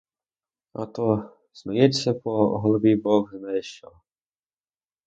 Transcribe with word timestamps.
А 0.73 0.85
то 0.87 1.37
снується 1.51 2.13
по 2.13 2.47
голові 2.59 2.95
бог 2.95 3.29
знає 3.35 3.61
що! 3.61 3.91